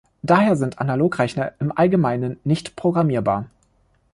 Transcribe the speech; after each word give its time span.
Daher 0.23 0.55
sind 0.55 0.79
Analogrechner 0.79 1.53
im 1.59 1.71
Allgemeinen 1.77 2.39
nicht 2.43 2.75
programmierbar. 2.75 3.45